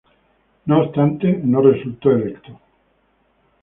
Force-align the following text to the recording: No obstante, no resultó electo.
No 0.65 0.79
obstante, 0.81 1.37
no 1.43 1.61
resultó 1.61 2.09
electo. 2.09 2.59